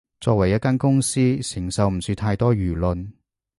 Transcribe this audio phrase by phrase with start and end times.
[0.19, 3.11] 作為一間公司，承受唔住太多輿論